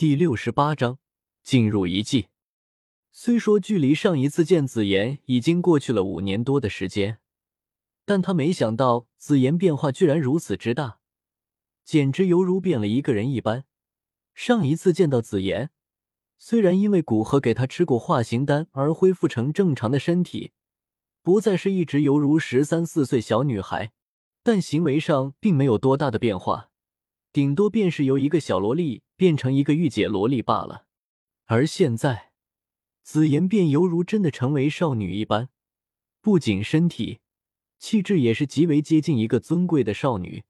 [0.00, 0.98] 第六十八章
[1.42, 2.28] 进入遗迹。
[3.12, 7.18] 虽说距离上一次见紫妍已经过去了五年多的时间，
[8.06, 11.00] 但他没想到紫妍变化居然如此之大，
[11.84, 13.66] 简直犹如变了一个人一般。
[14.32, 15.68] 上一次见到紫妍，
[16.38, 20.52] 虽然因为古河给他吃过化形丹而恢复成正常的身体，
[21.22, 23.92] 不再是一直犹如十三四岁小女孩，
[24.42, 26.70] 但行为上并没有多大的变化，
[27.34, 29.02] 顶多便是由一个小萝莉。
[29.20, 30.86] 变成一个御姐萝莉罢了，
[31.44, 32.32] 而现在，
[33.02, 35.50] 紫妍便犹如真的成为少女一般，
[36.22, 37.20] 不仅身体、
[37.78, 40.44] 气质也是极为接近一个尊贵的少女。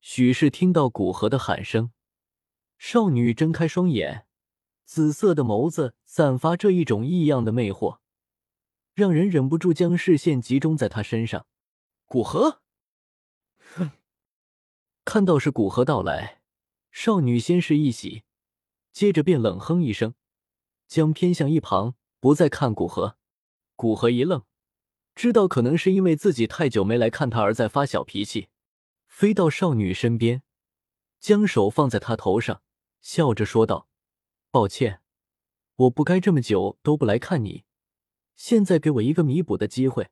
[0.00, 1.92] 许是听到古河的喊声，
[2.76, 4.26] 少女睁开双眼，
[4.84, 7.98] 紫色的眸子散发着一种异样的魅惑，
[8.94, 11.46] 让人忍不住将视线集中在她身上。
[12.06, 12.62] 古河，
[13.76, 13.92] 哼，
[15.06, 16.37] 看到是古河到来。
[16.90, 18.24] 少女先是一喜，
[18.92, 20.14] 接着便冷哼一声，
[20.86, 23.16] 将偏向一旁，不再看古河。
[23.76, 24.44] 古河一愣，
[25.14, 28.48] 知道可能是因为自己太久没来看他而在发小脾气，
[29.06, 30.42] 飞到少女身边，
[31.20, 32.62] 将手放在她头上，
[33.00, 33.88] 笑着说道
[34.50, 35.00] ：“抱歉，
[35.76, 37.64] 我不该这么久都不来看你，
[38.34, 40.10] 现在给我一个弥补的机会，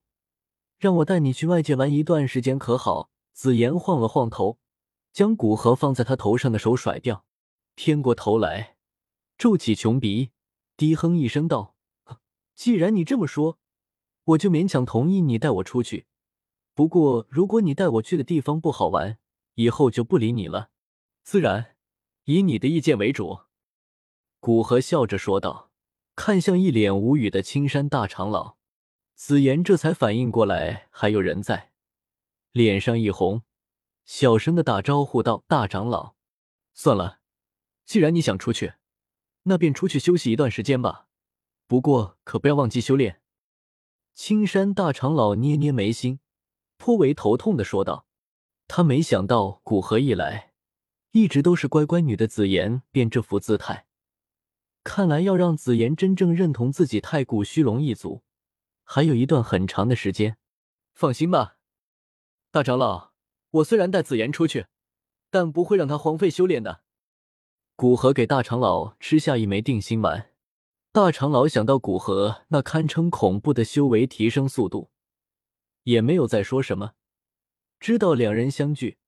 [0.78, 4.58] 让我带你去外界玩一段时间，可好？”紫妍晃了晃头。
[5.16, 7.24] 将古河放在他头上的手甩掉，
[7.74, 8.76] 偏过头来，
[9.38, 10.30] 皱起穷鼻，
[10.76, 11.74] 低哼一声道
[12.54, 13.58] ：“既然你这么说，
[14.24, 16.04] 我就勉强同意你带我出去。
[16.74, 19.16] 不过，如果你带我去的地方不好玩，
[19.54, 20.68] 以后就不理你了。
[21.22, 21.76] 自然
[22.24, 23.38] 以你的意见为主。”
[24.38, 25.70] 古河笑着说道，
[26.14, 28.56] 看向一脸无语的青山大长老。
[29.14, 31.72] 紫妍这才反应过来还有人在，
[32.52, 33.44] 脸上一红。
[34.06, 36.14] 小声的打招呼道：“大长老，
[36.72, 37.18] 算了，
[37.84, 38.74] 既然你想出去，
[39.42, 41.08] 那便出去休息一段时间吧。
[41.66, 43.20] 不过可不要忘记修炼。”
[44.14, 46.20] 青山大长老捏捏眉心，
[46.78, 48.06] 颇为头痛的说道
[48.68, 50.52] ：“他没想到古河一来，
[51.10, 53.86] 一直都是乖乖女的紫妍变这副姿态。
[54.84, 58.22] 看来要让紫妍真正认同自己太古虚龙一族，
[58.84, 60.38] 还有一段很长的时间。
[60.94, 61.56] 放心吧，
[62.52, 63.05] 大长老。”
[63.56, 64.66] 我虽然带紫妍出去，
[65.30, 66.82] 但不会让她荒废修炼的。
[67.74, 70.30] 古河给大长老吃下一枚定心丸，
[70.92, 74.90] 大长老想到古河那堪称恐怖的修为提升速度，
[75.84, 76.92] 也没有再说什么。
[77.78, 78.98] 知道两人相聚，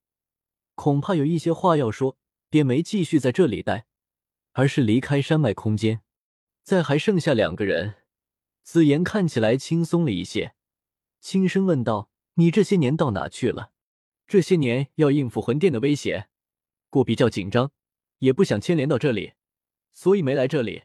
[0.75, 2.17] 恐怕有一些话要说，
[2.49, 3.87] 便没继续在这里待，
[4.53, 6.01] 而是离开山脉空间。
[6.63, 7.95] 在还剩下两个人，
[8.63, 10.53] 紫妍看起来轻松了一些，
[11.19, 13.71] 轻声问道：“你这些年到哪去了？”
[14.29, 16.29] 这些年要应付魂殿的威胁，
[16.91, 17.71] 过比较紧张，
[18.19, 19.33] 也不想牵连到这里，
[19.91, 20.83] 所以没来这里。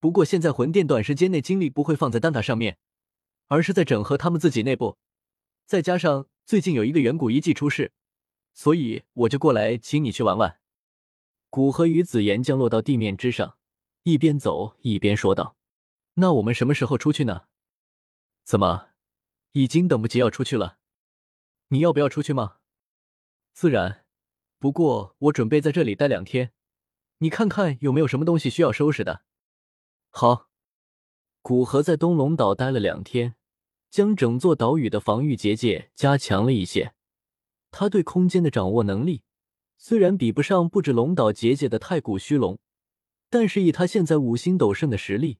[0.00, 2.78] 不过现在魂殿短时间内精力不会放在丹塔上面，
[3.48, 4.96] 而是在整合他们自己内部。
[5.66, 7.92] 再加上最近有一个远古遗迹出世，
[8.54, 10.58] 所以我就过来请你去玩玩。
[11.50, 13.58] 古河与紫妍降落到地面之上，
[14.04, 15.58] 一边走一边说道
[16.16, 17.42] ：“那我们什么时候出去呢？
[18.44, 18.88] 怎么，
[19.52, 20.78] 已经等不及要出去了？
[21.68, 22.56] 你要不要出去吗？”
[23.52, 24.06] 自然，
[24.58, 26.52] 不过我准备在这里待两天，
[27.18, 29.22] 你看看有没有什么东西需要收拾的。
[30.08, 30.48] 好，
[31.42, 33.36] 古河在东龙岛待了两天，
[33.90, 36.94] 将整座岛屿的防御结界加强了一些。
[37.70, 39.22] 他对空间的掌握能力
[39.76, 42.58] 虽然比不上布置龙岛结界的太古虚龙，
[43.28, 45.38] 但是以他现在五星斗圣的实力，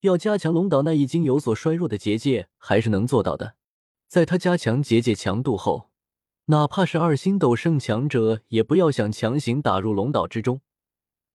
[0.00, 3.56] 要加强龙岛那已经有所衰弱的结界，还是能做到的。
[4.06, 5.91] 在他加强结界强度后。
[6.46, 10.60] 哪怕是二星斗圣强者，也不要想强行打入龙岛之中。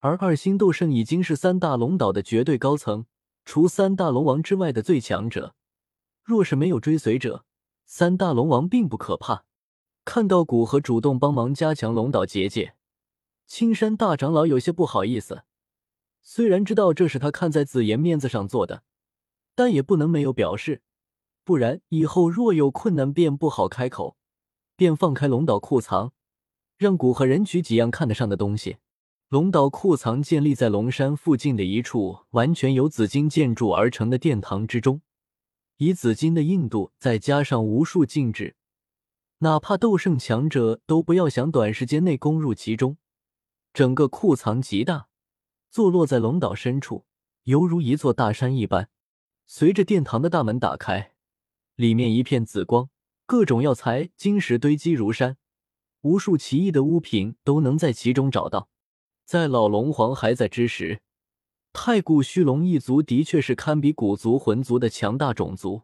[0.00, 3.06] 而二星斗圣已经是三大龙岛的绝对高层，
[3.46, 5.54] 除三大龙王之外的最强者。
[6.22, 7.46] 若是没有追随者，
[7.86, 9.46] 三大龙王并不可怕。
[10.04, 12.74] 看到古河主动帮忙加强龙岛结界，
[13.46, 15.44] 青山大长老有些不好意思。
[16.20, 18.82] 虽然知道这是他看在紫妍面子上做的，
[19.54, 20.82] 但也不能没有表示，
[21.44, 24.17] 不然以后若有困难便不好开口。
[24.78, 26.12] 便放开龙岛库藏，
[26.76, 28.76] 让古河人取几样看得上的东西。
[29.28, 35.02] 龙岛库藏建立在龙山附近的一处完全由紫金建筑而成的殿堂之中，
[35.78, 38.54] 以紫金的硬度，再加上无数禁制，
[39.38, 42.98] 哪怕斗圣强者都不要想短时间内攻入其中。
[43.74, 45.08] 整个库藏极大，
[45.72, 47.04] 坐落在龙岛深处，
[47.42, 48.88] 犹如一座大山一般。
[49.44, 51.14] 随着殿堂的大门打开，
[51.74, 52.88] 里面一片紫光。
[53.28, 55.36] 各种药材、晶石堆积如山，
[56.00, 58.70] 无数奇异的物品都能在其中找到。
[59.26, 61.02] 在老龙皇还在之时，
[61.74, 65.82] 太古虚龙一族的确是堪比古族、魂族的强大种族。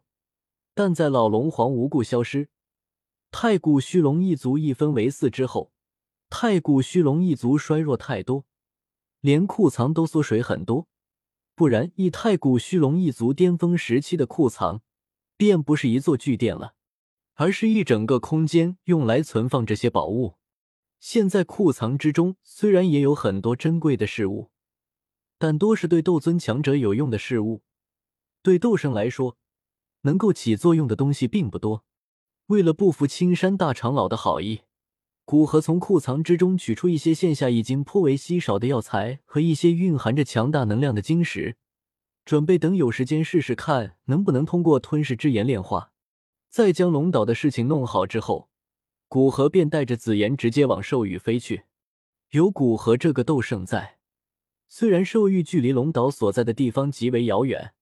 [0.73, 2.49] 但在老龙皇无故消失，
[3.29, 5.71] 太古虚龙一族一分为四之后，
[6.31, 8.45] 太古虚龙一族衰弱太多，
[9.21, 10.87] 连库藏都缩水很多。
[11.53, 14.81] 不然，以太古虚龙一族巅峰时期的库藏，
[15.37, 16.73] 便不是一座巨殿了，
[17.35, 20.35] 而是一整个空间用来存放这些宝物。
[20.99, 24.49] 现在库藏之中虽然也有很多珍贵的事物，
[25.37, 27.61] 但多是对斗尊强者有用的事物，
[28.41, 29.37] 对斗圣来说，
[30.01, 31.83] 能够起作用的东西并不多。
[32.47, 34.61] 为了不负青山大长老的好意。
[35.25, 41.57] 古河从库藏之中取出一些现下已经颇为稀少的药材和一些蕴含着强大能量的晶石，
[42.23, 45.91] 准备等有时间试试看能不能通过吞噬之炎炼化。
[46.49, 48.49] 在将龙岛的事情弄好之后，
[49.07, 51.63] 古河便带着紫妍直接往兽域飞去。
[52.31, 53.97] 有古河这个斗圣在，
[54.67, 57.73] 虽然兽域距离龙岛所在的地方极为遥远，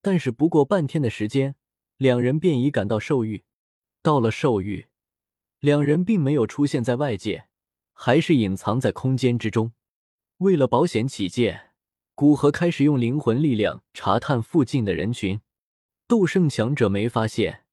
[0.00, 1.56] 但是不过半天的时间，
[1.96, 3.44] 两人便已赶到兽域。
[4.02, 4.86] 到了兽域。
[5.60, 7.48] 两人并没有出现在外界，
[7.92, 9.72] 还是隐藏在空间之中。
[10.38, 11.70] 为了保险起见，
[12.14, 15.40] 古河开始用灵魂力量查探附近的人群。
[16.06, 17.64] 斗圣强者没发现，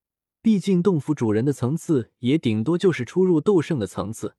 [0.44, 4.36] 毕竟洞府主人的层次也顶多就是初入斗圣的层次，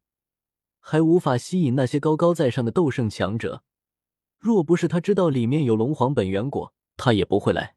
[0.79, 3.65] 还无法吸引那些高高在上的斗圣强者。
[4.39, 7.77] 若不是他知道里面有龙皇本源果，他也不会来。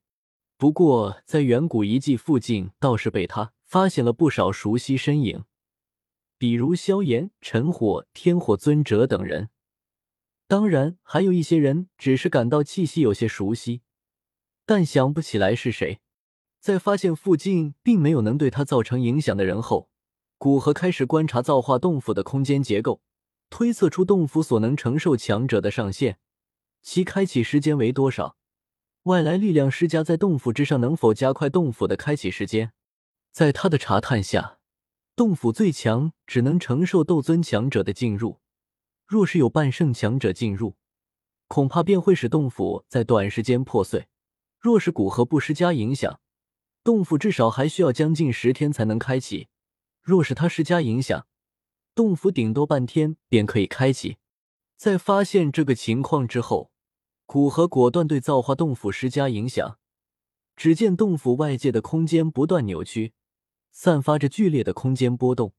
[0.57, 5.45] 不过在远古遗迹附近，倒是被他发现了不少熟悉身影。
[6.38, 9.50] 比如萧炎、陈火、天火尊者等人，
[10.50, 13.83] 当然还有一些人只是感到气息有些熟悉，
[14.65, 16.01] 但想不起来是谁。
[16.59, 19.89] 在发现附近并没有能对他造成影响的人后，
[20.38, 23.01] 古河开始观察造化洞府的空间结构，
[23.50, 26.18] 推测出洞府所能承受强者的上限，
[26.81, 28.36] 其开启时间为多少？
[29.04, 32.74] 外来力量施加在洞府之上，能否加快洞府的开启时间？
[33.31, 34.56] 在他的查探下。
[35.15, 38.39] 洞府最强只能承受斗尊强者的进入，
[39.07, 40.75] 若是有半圣强者进入，
[41.48, 44.07] 恐怕便会使洞府在短时间破碎。
[44.59, 46.19] 若是古河不施加影响，
[46.87, 49.49] 洞府至少还需要将近十天才能开启；
[50.01, 51.27] 若是他施加影响，
[51.93, 54.15] 洞府顶多半天便可以开启。
[54.77, 56.71] 在发现这个情况之后，
[57.25, 59.77] 古河果断对造化洞府施加影响。
[60.55, 63.11] 只见洞府外界的空间不断扭曲。
[63.69, 65.53] 散发着剧烈的空间波动，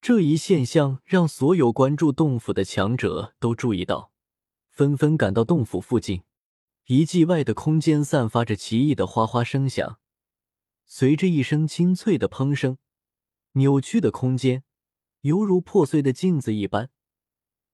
[0.00, 4.12] 这一现象让所有关注洞府的强者都注意到，
[4.68, 6.22] 纷纷赶到洞府附近。
[6.86, 9.98] 遗迹外的空间散发着奇异的哗哗声响，
[10.92, 12.76] 随着一声清脆的砰声，
[13.52, 14.64] 扭曲的空间
[15.20, 16.90] 犹如破碎的镜子一般，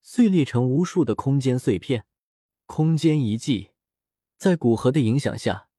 [0.02, 2.04] 碎裂成无数的空间碎片。
[2.66, 3.70] 空间遗迹
[4.36, 5.70] 在古河的影响下，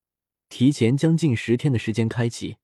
[0.49, 2.57] 提前将近十天的时间开启。